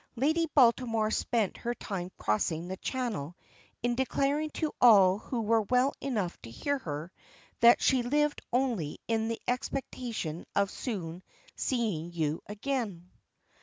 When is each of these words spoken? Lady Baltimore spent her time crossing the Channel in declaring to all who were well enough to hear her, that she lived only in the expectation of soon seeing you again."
Lady 0.15 0.47
Baltimore 0.55 1.11
spent 1.11 1.57
her 1.57 1.75
time 1.75 2.09
crossing 2.17 2.67
the 2.67 2.77
Channel 2.77 3.37
in 3.83 3.93
declaring 3.93 4.49
to 4.49 4.73
all 4.81 5.19
who 5.19 5.41
were 5.43 5.61
well 5.61 5.93
enough 6.01 6.41
to 6.41 6.49
hear 6.49 6.79
her, 6.79 7.11
that 7.59 7.83
she 7.83 8.01
lived 8.01 8.41
only 8.51 8.99
in 9.07 9.27
the 9.27 9.39
expectation 9.47 10.47
of 10.55 10.71
soon 10.71 11.21
seeing 11.55 12.11
you 12.11 12.41
again." 12.47 13.11